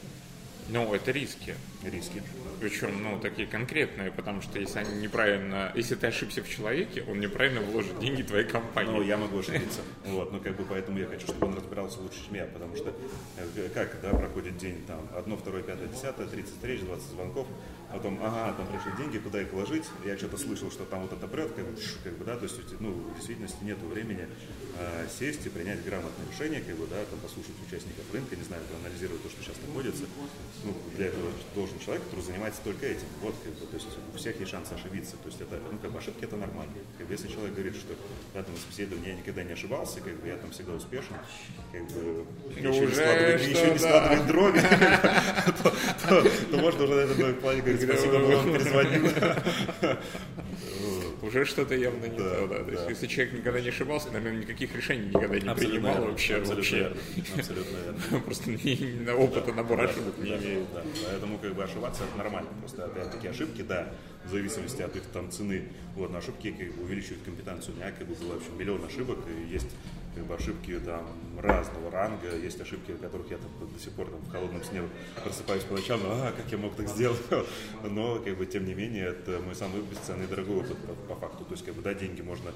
[0.68, 1.54] Ну, это риски.
[1.84, 2.22] Риски.
[2.60, 7.20] Причем, ну, такие конкретные, потому что если они неправильно, если ты ошибся в человеке, он
[7.20, 8.90] неправильно вложит деньги твоей компании.
[8.90, 9.82] Ну, я могу ошибиться.
[10.04, 12.92] Вот, ну, как бы, поэтому я хочу, чтобы он разбирался лучше, чем я, потому что
[13.36, 17.46] э, как, да, проходит день, там, одно, второе, пятое, десятое, 30 встреч, 20 звонков,
[17.96, 21.26] потом, ага, там пришли деньги, куда их вложить, я что-то слышал, что там вот это
[21.26, 24.28] прет, как бы, как бы, да, то есть, ну, в действительности нет времени
[24.78, 28.62] э, сесть и принять грамотное решение, как бы, да, там, послушать участников рынка, не знаю,
[28.70, 30.04] проанализировать то, что сейчас находится,
[30.64, 33.06] ну, для этого должен человек, который занимается только этим.
[33.22, 35.16] Вот, как бы, то есть у всех есть шанс ошибиться.
[35.16, 36.72] То есть это, ну, как бы ошибки это нормально.
[36.98, 37.94] Как бы, если человек говорит, что
[38.32, 41.16] в этом собеседовании я никогда не ошибался, как бы я там всегда успешен,
[41.72, 42.26] как бы
[42.60, 44.60] ну, еще, не складывает, еще не складывает дроби,
[46.50, 49.10] то можно уже на этом плане говорить, спасибо, он перезвонил.
[51.22, 52.62] Уже что-то явно не то, да.
[52.62, 56.36] То есть, если человек никогда не ошибался, наверное, никаких решений никогда не принимал вообще.
[56.36, 58.20] Абсолютно верно.
[58.24, 58.50] Просто
[59.16, 60.66] опыта набора ошибок не имеет.
[61.04, 62.50] Поэтому как бы ошибаться это нормально.
[62.60, 63.88] Просто опять-таки ошибки, да,
[64.26, 65.68] в зависимости от их там цены.
[65.94, 67.74] Вот, но ошибки как бы увеличивают компетенцию.
[67.74, 69.68] У меня как бы было вообще миллион ошибок, и есть
[70.16, 71.04] как бы ошибки там
[71.38, 74.82] разного ранга, есть ошибки, которых я там, до сих пор там, в холодном сне
[75.22, 77.20] просыпаюсь по ночам, а, как я мог так сделать,
[77.84, 81.44] но, как бы, тем не менее, это мой самый бесценный дорогой опыт по, по факту,
[81.44, 82.50] то есть, как бы, да, деньги можно,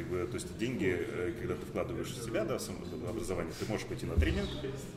[0.00, 3.86] бы, то есть, деньги, э, когда ты вкладываешь в себя, да, в образование, ты можешь
[3.86, 4.48] пойти на тренинг,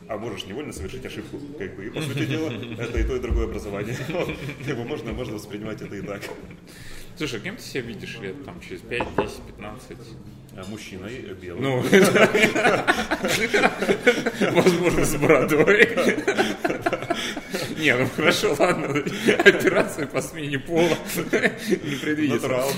[0.08, 3.20] а можешь невольно совершить ошибку, как бы, и, по сути дела, это и то, и
[3.20, 3.98] другое образование,
[4.66, 6.22] как бы, можно, можно воспринимать это и так.
[7.18, 9.98] Слушай, кем ты себя видишь лет там через 5, 10, 15?
[10.70, 11.64] Мужчиной белым.
[11.64, 11.82] Ну,
[14.52, 15.90] возможно, с бородой.
[17.86, 18.88] Не, ну хорошо, ладно.
[19.46, 22.72] Операция по смене пола не предвидится.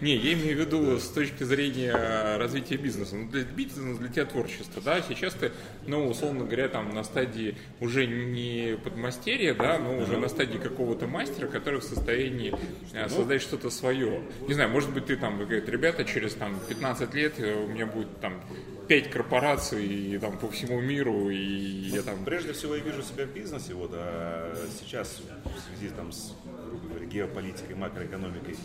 [0.00, 3.16] Не, я имею в виду с точки зрения развития бизнеса.
[3.16, 5.50] Ну, для бизнеса, для тебя творчество, да, сейчас ты,
[5.88, 11.08] ну, условно говоря, там на стадии уже не подмастерья, да, но уже на стадии какого-то
[11.08, 12.54] мастера, который в состоянии
[12.92, 14.22] э, создать что-то свое.
[14.46, 17.86] Не знаю, может быть, ты там, говорит, ребята, через там 15 лет э, у меня
[17.86, 18.40] будет там
[18.88, 22.24] пять корпораций и, там по всему миру и ну, я там.
[22.24, 26.32] Прежде всего я вижу себя в бизнесе, вот, а сейчас в связи там с,
[26.68, 28.56] грубо говоря, геополитикой, макроэкономикой,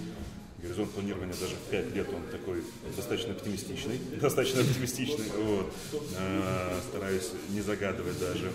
[0.62, 2.64] горизонт планирования даже в 5 лет он такой
[2.96, 5.74] достаточно оптимистичный, достаточно оптимистичный, вот,
[6.18, 8.52] а, стараюсь не загадывать даже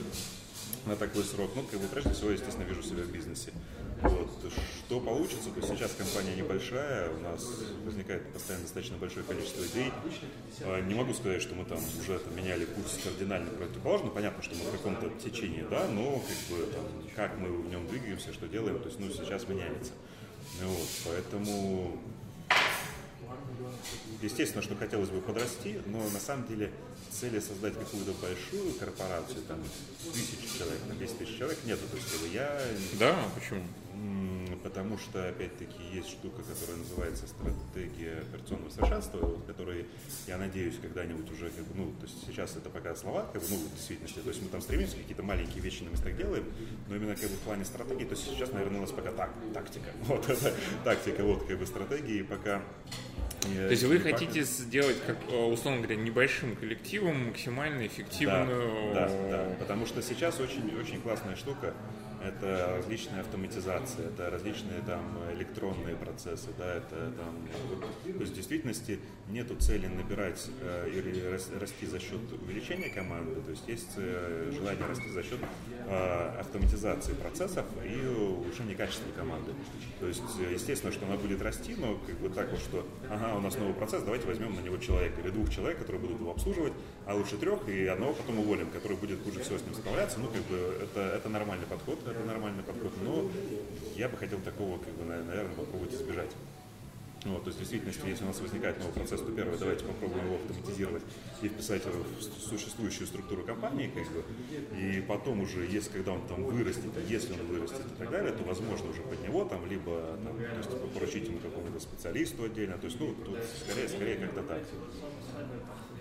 [0.86, 1.50] на такой срок.
[1.54, 3.52] Ну, как бы прежде всего, естественно, вижу себя в бизнесе.
[4.02, 4.30] Вот.
[4.86, 7.46] Что получится, то сейчас компания небольшая, у нас
[7.84, 9.92] возникает постоянно достаточно большое количество идей.
[10.62, 14.10] А, не могу сказать, что мы там уже там, меняли курс кардинально противоположно.
[14.10, 16.84] Понятно, что мы в каком-то течении, да, но как бы там,
[17.16, 19.92] как мы в нем двигаемся, что делаем, то есть ну, сейчас меняется.
[20.62, 21.98] Вот, поэтому
[24.20, 26.70] естественно, что хотелось бы подрасти, но на самом деле
[27.14, 29.62] цели создать какую-то большую корпорацию, там,
[30.12, 31.82] тысяч человек, на 10 тысяч человек нету.
[31.90, 32.60] То есть, как я...
[32.98, 33.62] Да, почему?
[34.62, 39.86] Потому что, опять-таки, есть штука, которая называется стратегия операционного совершенства, вот, которой,
[40.26, 43.48] я надеюсь, когда-нибудь уже, как бы, ну, то есть сейчас это пока слова, как бы,
[43.50, 46.44] ну, в действительности, то есть мы там стремимся, какие-то маленькие вещи на местах делаем,
[46.88, 49.30] но именно как бы в плане стратегии, то есть сейчас, наверное, у нас пока так,
[49.52, 52.62] тактика, вот, это тактика, вот, как бы стратегии пока
[53.44, 58.94] то есть вы хотите сделать, как, э, условно говоря, небольшим коллективом максимально эффективную...
[58.94, 61.74] Да, да, да, потому что сейчас очень, очень классная штука
[62.24, 65.02] это различная автоматизация, это различные там
[65.34, 67.48] электронные процессы, да, это там,
[68.04, 73.50] то есть в действительности нету цели набирать э, или расти за счет увеличения команды, то
[73.50, 75.38] есть есть э, желание расти за счет
[75.86, 79.52] э, автоматизации процессов и улучшения качества команды.
[80.00, 83.40] То есть, естественно, что она будет расти, но как бы так вот, что ага, у
[83.40, 86.72] нас новый процесс, давайте возьмем на него человека или двух человек, которые будут его обслуживать,
[87.06, 90.18] а лучше трех, и одного потом уволим, который будет хуже всего с ним справляться.
[90.20, 93.30] Ну, как бы это, это нормальный подход, это нормальный подход, но
[93.96, 96.30] я бы хотел такого, как бы, наверное, попробовать избежать.
[97.24, 100.26] Вот, то есть, в действительности, если у нас возникает новый процесс, то первое, давайте попробуем
[100.26, 101.02] его автоматизировать
[101.40, 104.22] и вписать в существующую структуру компании, как бы,
[104.78, 108.44] и потом уже, если когда он там вырастет, если он вырастет и так далее, то,
[108.44, 110.73] возможно, уже под него там, либо там, то есть,
[111.06, 114.62] ему какому-то специалисту отдельно, то есть, ну, тут скорее, скорее как-то так.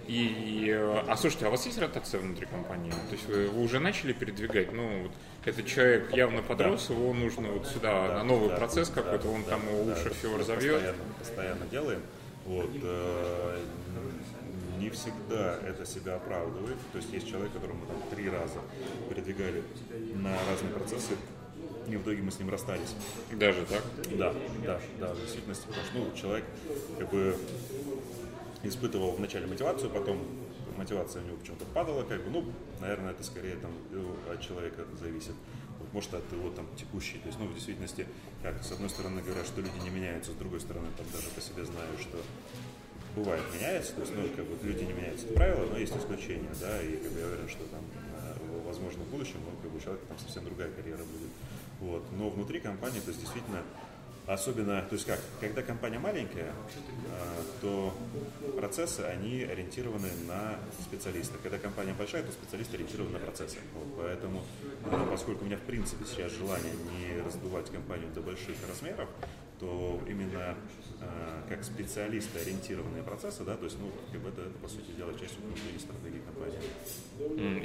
[0.07, 0.69] И,
[1.07, 2.91] а слушайте, а у вас есть ротация внутри компании?
[2.91, 4.73] То есть вы, вы уже начали передвигать?
[4.73, 5.11] Ну, вот,
[5.45, 6.93] этот человек явно подрос, да.
[6.93, 10.09] его нужно вот сюда да, на новый да, процесс какой-то, он да, там его лучше
[10.09, 10.73] да, всего разовьет.
[10.73, 12.01] Постоянно, постоянно делаем.
[12.45, 13.63] Вот, э,
[14.77, 16.77] не всегда это себя оправдывает.
[16.91, 18.59] То есть есть человек, которого мы там три раза
[19.09, 19.63] передвигали
[20.15, 21.13] на разные процессы,
[21.87, 22.95] и в итоге мы с ним расстались.
[23.31, 23.83] Даже так?
[24.17, 24.33] Да,
[24.65, 26.45] да, да, в действительности, потому что ну, человек
[26.97, 27.37] как бы
[28.63, 30.19] испытывал вначале мотивацию, потом
[30.77, 32.45] мотивация у него почему-то падала, как бы, ну,
[32.79, 33.71] наверное, это скорее там
[34.31, 35.35] от человека зависит.
[35.79, 37.17] Вот, может, от его там текущей.
[37.19, 38.07] То есть, ну, в действительности,
[38.41, 41.41] как с одной стороны говорят, что люди не меняются, с другой стороны, там даже по
[41.41, 42.17] себе знаю, что
[43.15, 46.49] бывает меняется, то есть, ну, как бы люди не меняются, это правило, но есть исключения,
[46.59, 49.77] да, и как бы я уверен, что там, э, возможно, в будущем, ну, как бы
[49.77, 51.29] у человека там совсем другая карьера будет.
[51.83, 52.03] Вот.
[52.17, 53.61] Но внутри компании, то есть, действительно,
[54.25, 56.53] Особенно, то есть как, когда компания маленькая,
[57.09, 57.93] а, то
[58.55, 61.37] процессы, они ориентированы на специалиста.
[61.43, 63.57] Когда компания большая, то специалисты ориентированы на процессы.
[63.73, 64.45] Вот, поэтому,
[64.89, 69.09] ну, поскольку у меня в принципе сейчас желание не раздувать компанию до больших размеров,
[69.63, 70.55] то именно
[70.99, 74.91] э, как специалисты ориентированные процессы, да, то есть, ну, как бы это, это по сути
[74.97, 76.59] дела часть внутренней стратегии компании.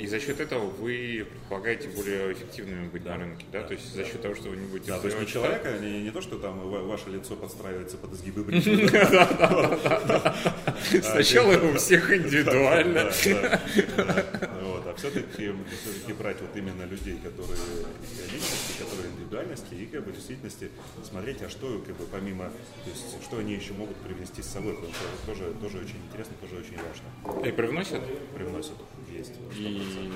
[0.01, 3.17] И за счет этого вы предполагаете более эффективными быть да.
[3.17, 3.63] на рынке, да?
[3.63, 3.69] да?
[3.69, 6.03] То есть за счет того, что вы не будете Да, то есть не человека, не,
[6.03, 8.43] не то, что там ваше лицо подстраивается под изгибы
[11.03, 13.11] Сначала у всех индивидуально.
[14.99, 17.59] Все-таки, все-таки брать вот именно людей, которые
[18.33, 20.71] личности, которые индивидуальности, и как бы в действительности
[21.03, 22.51] смотреть, а что как бы помимо,
[22.85, 25.99] то есть что они еще могут привнести с собой, потому что это тоже, тоже очень
[26.09, 27.49] интересно, тоже очень важно.
[27.49, 28.03] И привносят?
[28.35, 28.77] Привносят,
[29.11, 29.33] есть.
[29.53, 29.55] 100%.
[29.57, 30.13] И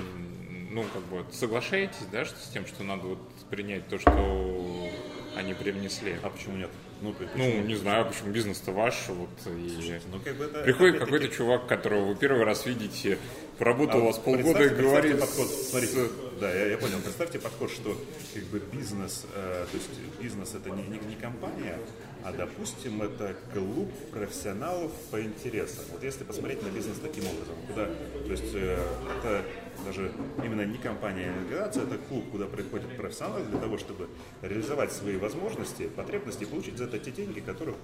[0.73, 3.19] ну, как бы соглашаетесь, да, что с тем, что надо вот
[3.49, 4.89] принять то, что
[5.35, 6.15] они привнесли?
[6.23, 6.69] А почему нет?
[7.01, 11.27] Ну, ну не знаю, почему бизнес-то ваш, вот, и ну, как бы это, приходит какой-то
[11.27, 13.17] чувак, которого вы первый раз видите,
[13.57, 15.19] поработал а у вас полгода и говорит...
[15.19, 17.97] Подход, смотрите, да, я, я понял, представьте подход, что
[18.33, 19.89] как бы бизнес, э, то есть
[20.21, 21.77] бизнес это не, не, не компания,
[22.23, 25.83] а, допустим, это клуб профессионалов по интересам.
[25.91, 28.77] Вот если посмотреть на бизнес таким образом, куда, то есть э,
[29.19, 29.43] это
[29.85, 30.11] даже
[30.43, 34.07] именно не компания, а организация, это клуб, куда приходят профессионалы для того, чтобы
[34.41, 37.75] реализовать свои возможности, потребности и получить за это те деньги, которых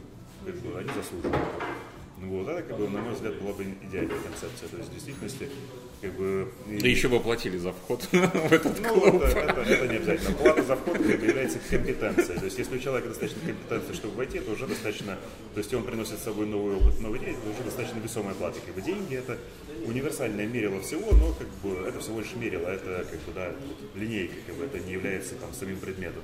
[0.45, 1.37] как бы, они заслуживают.
[2.21, 4.67] Ну вот это, как бы, на мой взгляд, была бы идеальная концепция.
[4.69, 5.49] То есть, в действительности,
[6.01, 6.51] как бы...
[6.67, 6.91] Да и...
[6.91, 9.21] еще бы платили за вход в этот ну, клуб.
[9.23, 10.35] Это, это, это не обязательно.
[10.35, 12.39] Плата за вход как бы, является компетенцией.
[12.39, 15.17] То есть, если у человека достаточно компетенции, чтобы войти, то уже достаточно...
[15.53, 18.59] То есть, он приносит с собой новый опыт, новый день, это уже достаточно весомая плата.
[18.65, 19.37] Как бы, деньги– это
[19.85, 23.55] универсальное мерило всего, но как бы, это всего лишь мерило, это как бы, да,
[23.95, 26.23] линейка, как бы, это не является там, самим предметом.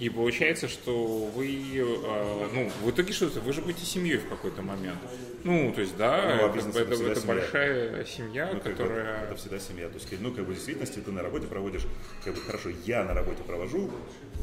[0.00, 4.28] И получается, что вы, э, ну, в итоге что то вы же будете семьей в
[4.28, 4.98] какой-то момент.
[5.44, 9.04] Ну, то есть, да, ну, а это, это, это, это большая семья, ну, которая...
[9.04, 9.88] Как бы, это всегда семья.
[9.88, 11.86] То есть, ну, как бы в действительности ты на работе проводишь,
[12.24, 13.90] как бы хорошо, я на работе провожу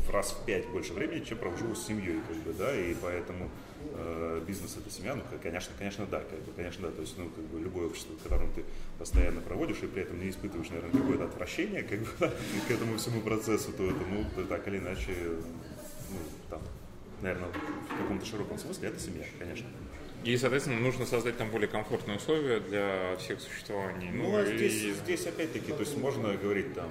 [0.07, 3.49] в раз в пять больше времени, чем провожу с семьей, как бы, да, и поэтому
[3.93, 7.29] э, бизнес это семья, ну, конечно, конечно, да, как бы, конечно, да, то есть, ну,
[7.29, 8.63] как бы любое общество, в котором ты
[8.97, 12.07] постоянно проводишь и при этом не испытываешь, наверное, какое-то отвращение, как бы,
[12.67, 15.11] к этому всему процессу, то это, ну, так или иначе,
[16.09, 16.17] ну,
[16.49, 16.61] там,
[17.21, 19.67] наверное, в каком-то широком смысле это семья, конечно.
[20.23, 24.09] И, соответственно, нужно создать там более комфортные условия для всех существований.
[24.11, 24.57] Ну, ну а и...
[24.57, 26.89] здесь, здесь опять-таки, то есть можно говорить там,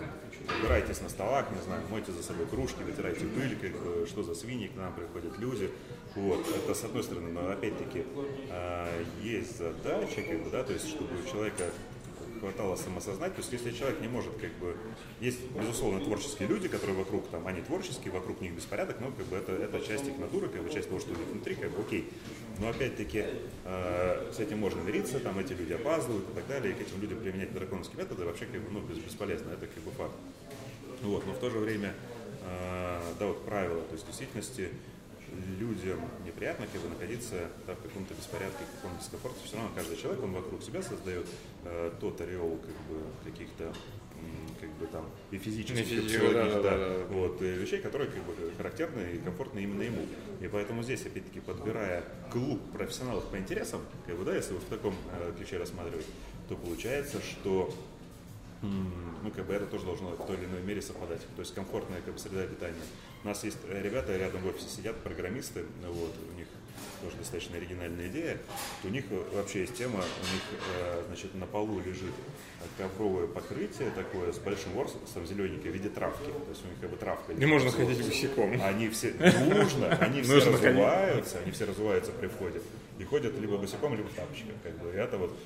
[0.61, 4.69] убирайтесь на столах, не знаю, мойте за собой кружки, вытирайте пыль, как что за свиньи,
[4.69, 5.71] к нам приходят люди.
[6.15, 8.05] Вот, это с одной стороны, но опять-таки
[8.49, 11.65] э, есть задача, как бы, да, то есть чтобы у человека
[12.39, 13.35] хватало самосознать.
[13.35, 14.77] То есть если человек не может, как бы,
[15.21, 19.37] есть, безусловно, творческие люди, которые вокруг, там, они творческие, вокруг них беспорядок, но как бы
[19.37, 21.81] это, это часть их натуры, как бы часть того, что у них внутри, как бы
[21.81, 22.09] окей.
[22.59, 23.25] Но опять-таки
[23.65, 27.01] э, с этим можно мириться, там эти люди опаздывают и так далее, и к этим
[27.01, 30.15] людям применять драконовские методы вообще как бы, ну, бесполезно, это как бы факт.
[31.03, 31.95] Вот, но в то же время,
[32.43, 34.71] э, да, вот правило, то есть в действительности
[35.59, 39.39] людям неприятно как бы, находиться да, в каком-то беспорядке, в каком-то дискомфорте.
[39.45, 41.27] Все равно каждый человек, он вокруг себя создает
[41.65, 43.73] э, тот ореол как бы, каких-то
[44.61, 47.05] как бы там и физических, и психологических, да, да, да, да.
[47.11, 50.07] Вот, и вещей, которые как бы характерны и комфортны именно ему.
[50.41, 54.69] И поэтому здесь, опять-таки, подбирая клуб профессионалов по интересам, как бы, да, если вот в
[54.69, 56.07] таком э, ключе рассматривать,
[56.49, 57.73] то получается, что
[58.63, 61.21] ну, как бы это тоже должно в той или иной мере совпадать.
[61.37, 62.83] То есть комфортная как бы, среда обитания.
[63.25, 66.47] У нас есть э, ребята рядом в офисе сидят, программисты, вот, у них
[67.03, 68.39] тоже достаточно оригинальная идея.
[68.85, 70.43] У них э, вообще есть тема, у них,
[70.77, 72.15] э, значит, на полу лежит
[72.79, 76.27] ковровое покрытие такое с большим ворсом зелененькое в виде травки.
[76.27, 77.35] То есть у них как бы травка.
[77.35, 78.61] Не можно ходить босиком.
[78.63, 82.61] Они все, нужно, они все разуваются, они все разуваются при входе
[82.99, 84.55] и ходят либо босиком, либо в тапочках.
[84.63, 84.91] Как бы.
[84.91, 85.37] И это вот,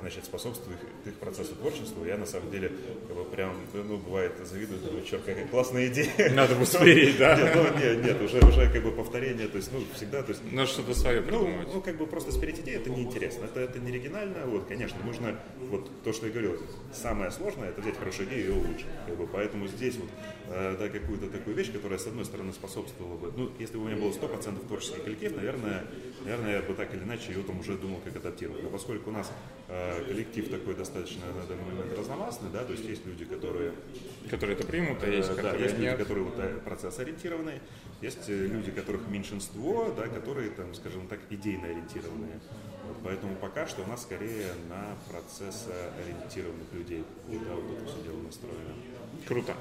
[0.00, 2.04] значит, способствует их процессу творчества.
[2.04, 2.72] Я на самом деле
[3.06, 6.30] как бы, прям, ну, бывает, завидую, думаю, черт, какая классная идея.
[6.32, 7.36] Надо бы спереть, да?
[7.36, 10.42] Нет, ну, нет, нет, уже, уже как бы повторение, то есть, ну, всегда, то есть...
[10.52, 11.68] Надо что-то свое придумать.
[11.68, 14.98] Ну, ну, как бы просто спереть идею, это неинтересно, это, это не оригинально, вот, конечно,
[15.04, 15.38] нужно,
[15.70, 16.60] вот, то, что я говорил,
[16.92, 20.10] самое сложное, это взять хорошую идею и ее улучшить, как бы, поэтому здесь вот,
[20.48, 23.86] э, да, какую-то такую вещь, которая, с одной стороны, способствовала бы, ну, если бы у
[23.86, 25.84] меня было 100% творческий коллектив, наверное,
[26.24, 28.62] наверное, я бы так или иначе его там уже думал, как адаптировать.
[28.62, 29.30] Но поскольку у нас
[29.67, 33.72] э, коллектив такой достаточно на данный момент разномастный, да, то есть есть люди, которые...
[34.30, 35.92] Которые это примут, а есть, э, которые Да, есть нет.
[35.92, 37.60] люди, которые вот, э, процесс ориентированные,
[38.00, 42.40] есть э, люди, которых меньшинство, да, которые, там, скажем так, идейно ориентированные.
[42.86, 45.68] Вот, поэтому пока что у нас скорее на процесс
[46.02, 47.04] ориентированных людей.
[47.28, 48.74] Да, вот это все дело настроено.
[49.26, 49.54] Круто.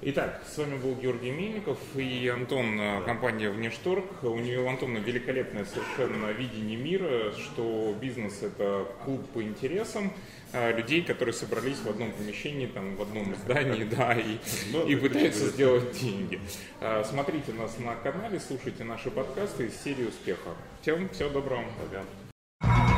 [0.00, 4.04] Итак, с вами был Георгий Мельников и Антон, э, компания Внешторг.
[4.22, 10.12] У нее у Антона великолепное совершенно видение мира, что бизнес– это клуб по интересам
[10.52, 14.38] э, людей, которые собрались в одном помещении, там, в одном здании, да, и,
[14.86, 16.40] и пытаются сделать деньги.
[16.80, 20.50] Э, смотрите нас на канале, слушайте наши подкасты из серии успеха.
[20.80, 21.64] Всем всего доброго.
[21.82, 22.97] Пока.